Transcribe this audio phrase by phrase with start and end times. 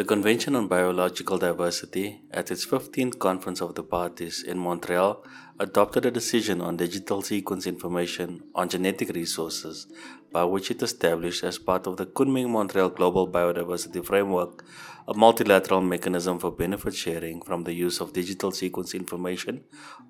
[0.00, 5.22] The Convention on Biological Diversity, at its 15th Conference of the Parties in Montreal,
[5.58, 9.88] adopted a decision on digital sequence information on genetic resources,
[10.32, 14.64] by which it established, as part of the Kunming Montreal Global Biodiversity Framework,
[15.06, 19.64] a multilateral mechanism for benefit sharing from the use of digital sequence information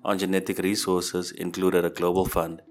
[0.05, 2.61] on genetic resources, included a global fund.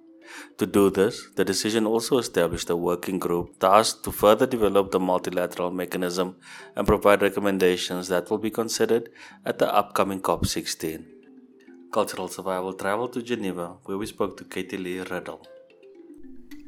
[0.59, 5.01] To do this, the decision also established a working group tasked to further develop the
[5.01, 6.37] multilateral mechanism
[6.77, 9.11] and provide recommendations that will be considered
[9.45, 11.05] at the upcoming COP16.
[11.93, 15.47] Cultural Survival traveled to Geneva, where we spoke to Katie Lee Riddle.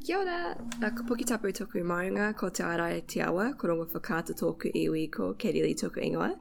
[0.04, 4.34] Kia ora, a ka poki tapu toku maunga ko te arai te awa, ko Rongowhakaata
[4.34, 6.34] tōku iwi ko Katie Lee toku ingoa.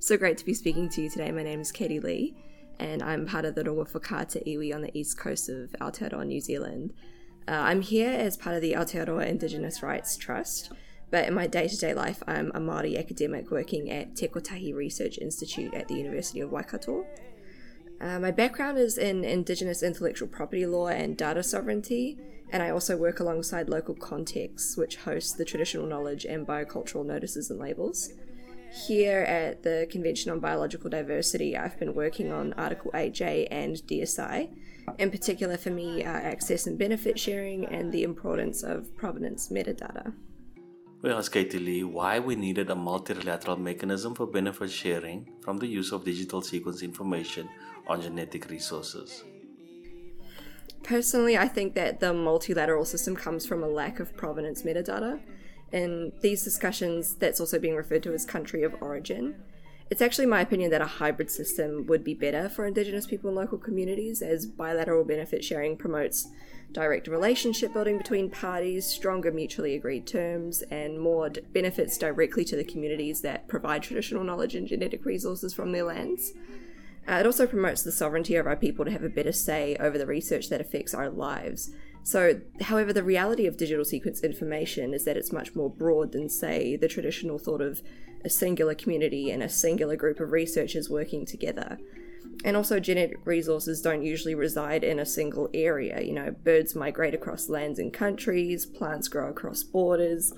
[0.00, 1.30] So great to be speaking to you today.
[1.30, 2.34] My name is Katie Lee
[2.78, 6.92] and I'm part of the Rongo Iwi on the east coast of Aotearoa, New Zealand.
[7.46, 10.72] Uh, I'm here as part of the Aotearoa Indigenous Rights Trust,
[11.10, 14.74] but in my day to day life, I'm a Māori academic working at Te Kotahi
[14.74, 17.06] Research Institute at the University of Waikato.
[18.00, 22.18] Uh, my background is in Indigenous intellectual property law and data sovereignty,
[22.50, 27.50] and I also work alongside local contexts, which host the traditional knowledge and biocultural notices
[27.50, 28.12] and labels.
[28.74, 34.50] Here at the Convention on Biological Diversity, I've been working on Article 8J and DSI,
[34.98, 40.12] in particular for me, uh, access and benefit sharing and the importance of provenance metadata.
[41.02, 45.68] We asked Katie Lee why we needed a multilateral mechanism for benefit sharing from the
[45.68, 47.48] use of digital sequence information
[47.86, 49.22] on genetic resources.
[50.82, 55.20] Personally, I think that the multilateral system comes from a lack of provenance metadata
[55.72, 59.36] in these discussions, that's also being referred to as country of origin.
[59.90, 63.36] It's actually my opinion that a hybrid system would be better for Indigenous people and
[63.36, 66.26] local communities, as bilateral benefit sharing promotes
[66.72, 72.56] direct relationship building between parties, stronger mutually agreed terms, and more d- benefits directly to
[72.56, 76.32] the communities that provide traditional knowledge and genetic resources from their lands.
[77.08, 79.98] Uh, it also promotes the sovereignty of our people to have a better say over
[79.98, 81.70] the research that affects our lives,
[82.04, 86.28] so, however, the reality of digital sequence information is that it's much more broad than,
[86.28, 87.80] say, the traditional thought of
[88.22, 91.78] a singular community and a singular group of researchers working together.
[92.44, 96.02] And also, genetic resources don't usually reside in a single area.
[96.02, 100.30] You know, birds migrate across lands and countries, plants grow across borders,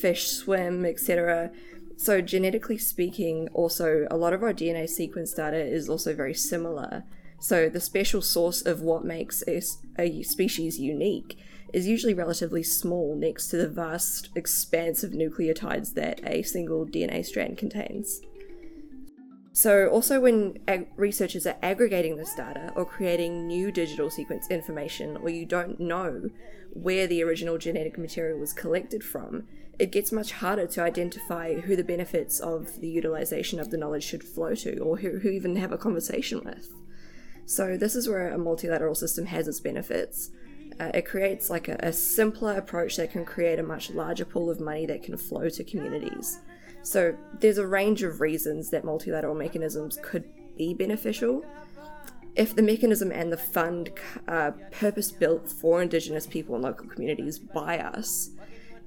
[0.00, 1.52] fish swim, etc.
[1.96, 7.04] So, genetically speaking, also, a lot of our DNA sequence data is also very similar.
[7.38, 9.62] So, the special source of what makes a,
[9.98, 11.38] a, species unique
[11.72, 17.24] is usually relatively small next to the vast expanse of nucleotides that a single DNA
[17.24, 18.20] strand contains.
[19.52, 25.16] So, also when ag- researchers are aggregating this data or creating new digital sequence information,
[25.18, 26.28] or you don't know
[26.72, 29.46] where the original genetic material was collected from,
[29.78, 34.04] it gets much harder to identify who the benefits of the utilization of the knowledge
[34.04, 36.70] should flow to, or who, who even have a conversation with.
[37.46, 40.30] So this is where a multilateral system has its benefits.
[40.80, 44.50] Uh, it creates like a, a, simpler approach that can create a much larger pool
[44.50, 46.40] of money that can flow to communities.
[46.82, 50.24] So there's a range of reasons that multilateral mechanisms could
[50.56, 51.44] be beneficial.
[52.34, 53.90] If the mechanism and the fund
[54.26, 58.30] are purpose built for Indigenous people and local communities by us,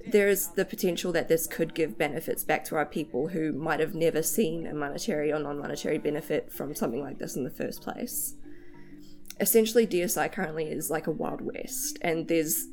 [0.06, 3.80] there is the potential that this could give benefits back to our people who might
[3.80, 7.50] have never seen a monetary or non monetary benefit from something like this in the
[7.50, 8.34] first place
[9.40, 12.66] essentially DSI currently is like a wild west, and there's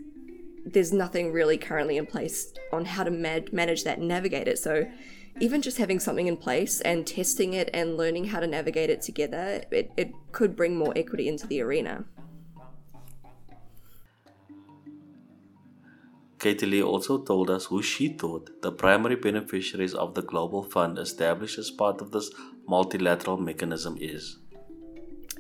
[0.66, 4.58] there's nothing really currently in place on how to man- manage that and navigate it.
[4.58, 4.90] So
[5.40, 9.02] even just having something in place and testing it and learning how to navigate it
[9.04, 12.06] together, it, it could bring more equity into the arena.
[16.40, 21.00] Katie Lee also told us who she thought the primary beneficiaries of the Global Fund
[21.00, 22.30] established as part of this
[22.68, 24.38] multilateral mechanism is.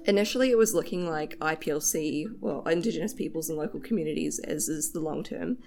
[0.05, 4.99] Initially, it was looking like IPLC, well, Indigenous peoples and local communities, as is the
[4.99, 5.57] long term,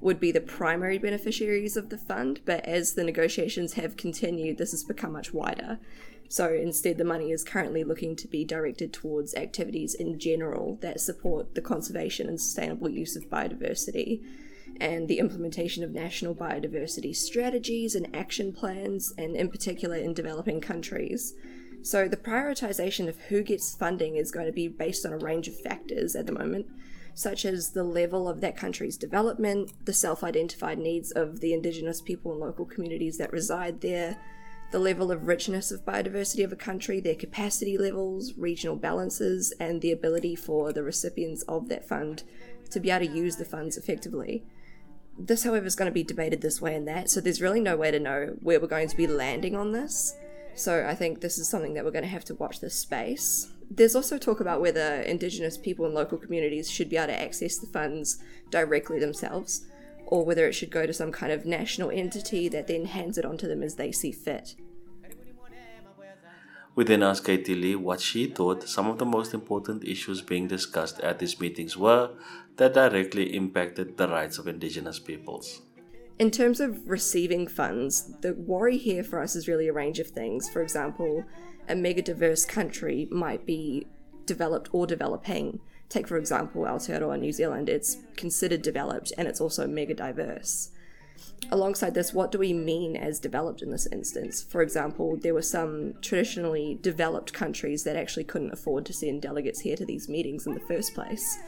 [0.00, 4.70] would be the primary beneficiaries of the fund, but as the negotiations have continued, this
[4.70, 5.80] has become much wider.
[6.28, 11.00] So instead, the money is currently looking to be directed towards activities in general that
[11.00, 14.22] support the conservation and sustainable use of biodiversity
[14.80, 20.60] and the implementation of national biodiversity strategies and action plans, and in particular in developing
[20.60, 21.34] countries.
[21.82, 25.48] So the prioritization of who gets funding is going to be based on a range
[25.48, 26.66] of factors at the moment,
[27.14, 32.00] such as the level of that country's development, the self identified needs of the Indigenous
[32.00, 34.18] people and local communities that reside there,
[34.70, 39.80] the level of richness of biodiversity of a country, their capacity levels, regional balances, and
[39.80, 42.22] the ability for the recipients of that fund
[42.70, 44.44] to be able to use the funds effectively.
[45.18, 47.76] This, however, is going to be debated this way and that, so there's really no
[47.76, 50.16] way to know where we're going to be landing on this.
[50.54, 53.52] So I think this is something that we're going to have to watch this space.
[53.70, 57.58] There's also talk about whether Indigenous people and local communities should be able to access
[57.58, 59.66] the funds directly themselves
[60.06, 63.24] or whether it should go to some kind of national entity that then hands it
[63.24, 64.54] on to them as they see fit.
[66.78, 70.46] We then asked Katie Lee what she thought some of the most important issues being
[70.46, 72.10] discussed at these meetings were
[72.54, 75.62] that directly impacted the rights of Indigenous peoples.
[76.20, 80.06] In terms of receiving funds, the worry here for us is really a range of
[80.06, 80.48] things.
[80.48, 81.24] For example,
[81.68, 83.88] a mega diverse country might be
[84.24, 85.58] developed or developing
[85.88, 90.70] Take, for example, Aotearoa, New Zealand, it's considered developed and it's also mega diverse.
[91.50, 94.42] Alongside this, what do we mean as developed in this instance?
[94.42, 99.60] For example, there were some traditionally developed countries that actually couldn't afford to send delegates
[99.60, 101.38] here to these meetings in the first place.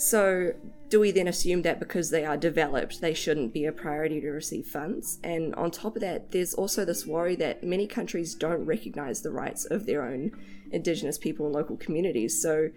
[0.00, 0.54] So,
[0.88, 4.30] do we then assume that because they are developed, they shouldn't be a priority to
[4.30, 5.18] receive funds?
[5.22, 9.30] And on top of that, there's also this worry that many countries don't recognize the
[9.30, 10.32] rights of their own
[10.72, 12.40] Indigenous people and local communities.
[12.40, 12.70] So,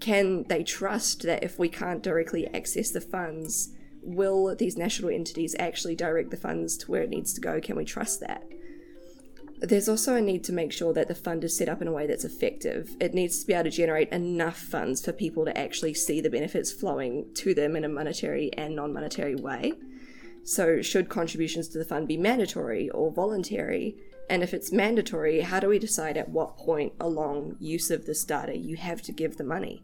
[0.00, 3.70] can they trust that if we can't directly access the funds,
[4.06, 7.60] will these national entities actually direct the funds to where it needs to go?
[7.60, 8.44] Can we trust that?
[9.60, 11.92] There's also a need to make sure that the fund is set up in a
[11.92, 12.94] way that's effective.
[13.00, 16.28] It needs to be able to generate enough funds for people to actually see the
[16.28, 19.72] benefits flowing to them in a monetary and non monetary way.
[20.44, 23.96] So, should contributions to the fund be mandatory or voluntary?
[24.28, 28.24] And if it's mandatory, how do we decide at what point along use of this
[28.24, 29.82] data you have to give the money?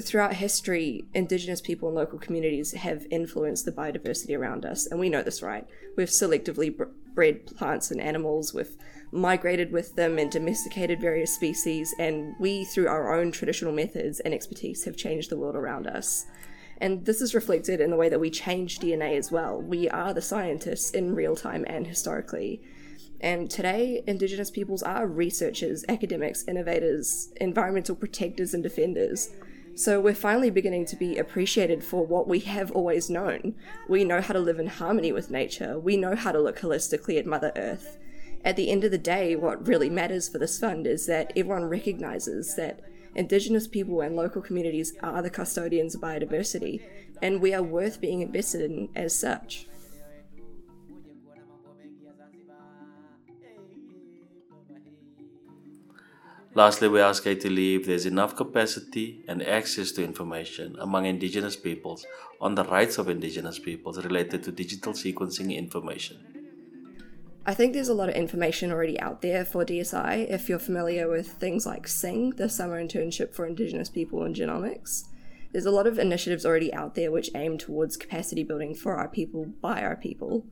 [0.00, 5.08] Throughout history, Indigenous people and local communities have influenced the biodiversity around us, and we
[5.08, 5.66] know this, right?
[5.96, 6.74] We've selectively
[7.14, 8.76] bred plants and animals, we've
[9.12, 14.34] migrated with them and domesticated various species, and we, through our own traditional methods and
[14.34, 16.26] expertise, have changed the world around us.
[16.78, 19.62] And this is reflected in the way that we change DNA as well.
[19.62, 22.60] We are the scientists in real time and historically.
[23.20, 29.30] And today, Indigenous peoples are researchers, academics, innovators, environmental protectors, and defenders.
[29.76, 33.56] So we're finally beginning to be appreciated for what we have always known.
[33.88, 37.18] We know how to live in harmony with nature, we know how to look holistically
[37.18, 37.98] at Mother Earth.
[38.44, 41.64] At the end of the day, what really matters for this fund is that everyone
[41.64, 42.80] recognizes that
[43.16, 46.80] Indigenous people and local communities are the custodians of biodiversity,
[47.22, 49.66] and we are worth being invested in as such.
[56.56, 61.56] Lastly, we ask Katie Lee if there's enough capacity and access to information among Indigenous
[61.56, 62.06] peoples
[62.40, 66.44] on the rights of Indigenous peoples related to digital sequencing information.
[67.44, 71.10] I think there's a lot of information already out there for DSI if you're familiar
[71.10, 75.06] with things like SING, the Summer Internship for Indigenous People in Genomics.
[75.52, 79.08] There's a lot of initiatives already out there which aim towards capacity building for our
[79.08, 80.46] people by our people.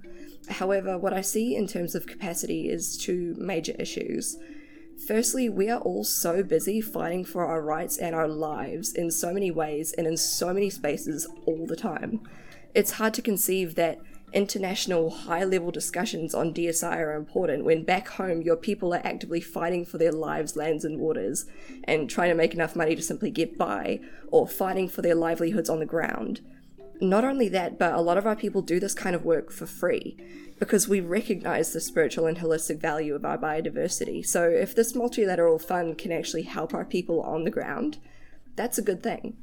[0.48, 4.36] However, what I see in terms of capacity is two major issues.
[5.06, 9.32] Firstly, we are all so busy fighting for our rights and our lives in so
[9.32, 12.20] many ways and in so many spaces all the time.
[12.74, 14.00] It's hard to conceive that
[14.32, 19.40] international high level discussions on DSI are important when back home your people are actively
[19.40, 21.46] fighting for their lives, lands, and waters
[21.84, 25.68] and trying to make enough money to simply get by or fighting for their livelihoods
[25.68, 26.40] on the ground.
[27.02, 29.66] Not only that, but a lot of our people do this kind of work for
[29.66, 30.16] free
[30.60, 34.24] because we recognize the spiritual and holistic value of our biodiversity.
[34.24, 37.98] So if this multilateral fund can actually help our people on the ground,
[38.54, 39.36] that's a good thing.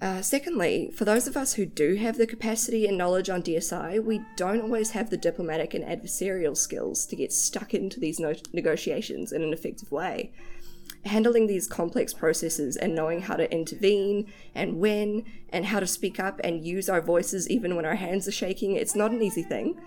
[0.00, 4.02] Uh, secondly, for those of us who do have the capacity and knowledge on DSI,
[4.02, 8.34] we don't always have the diplomatic and adversarial skills to get stuck into these no-
[8.54, 10.32] negotiations in an effective way
[11.04, 16.18] handling these complex processes and knowing how to intervene and when and how to speak
[16.18, 19.42] up and use our voices even when our hands are shaking, it's not an easy
[19.42, 19.78] thing.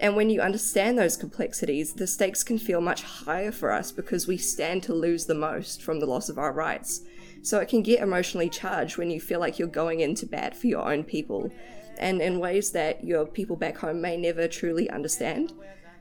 [0.00, 4.26] And when you understand those complexities, the stakes can feel much higher for us because
[4.26, 7.02] we stand to lose the most from the loss of our rights.
[7.42, 10.66] So it can get emotionally charged when you feel like you're going into bat for
[10.66, 11.50] your own people,
[11.98, 15.52] and in ways that your people back home may never truly understand.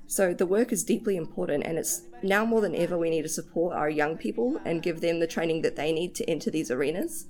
[0.10, 3.30] So the work is deeply important, and it's now more than ever we need to
[3.30, 6.72] support our young people and give them the training that they need to enter these
[6.72, 7.28] arenas.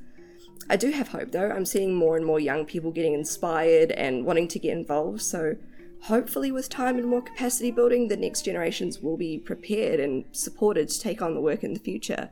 [0.70, 1.50] I do have hope though.
[1.50, 5.58] I'm seeing more and more young people getting inspired and wanting to get involved, so
[6.04, 10.88] hopefully, with time and more capacity building, the next generations will be prepared and supported
[10.88, 12.30] to take on the work in the future.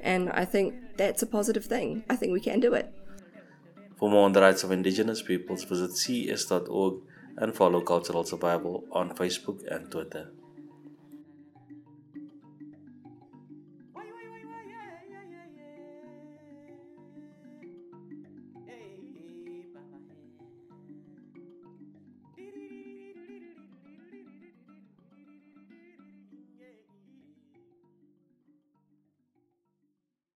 [0.00, 2.04] And I think that's a positive thing.
[2.08, 2.94] I think we can do it.
[3.96, 7.00] For more on the rights of Indigenous peoples, visit cs.org
[7.40, 10.30] and follow Cultural Survival on Facebook and Twitter.